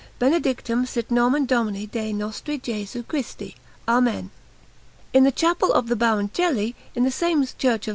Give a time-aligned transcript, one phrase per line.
[0.17, 3.55] BENEDICTUM SIT NOMEN DOMINI DEI NOSTRI JESU CHRISTI.
[3.87, 4.31] AMEN.
[5.13, 7.89] In the Chapel of the Baroncelli, in the same Church of S.